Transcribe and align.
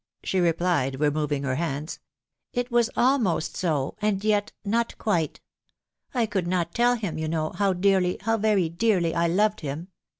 "she 0.23 0.39
replied, 0.39 0.99
removing 0.99 1.43
her 1.43 1.53
hands. 1.53 1.99
et 2.55 2.61
It 2.65 2.71
was 2.71 2.89
almost 2.97 3.55
so, 3.55 3.95
and 4.01 4.23
yet 4.23 4.51
jiot 4.65 4.97
quite.... 4.97 5.41
I 6.11 6.25
could 6.25 6.47
not 6.47 6.73
tell 6.73 6.95
him, 6.95 7.19
you 7.19 7.27
know, 7.27 7.51
how 7.51 7.73
dearly, 7.73 8.17
how 8.21 8.39
very 8.39 8.67
dearly, 8.67 9.13
I 9.13 9.27
loved 9.27 9.59
him 9.61 9.89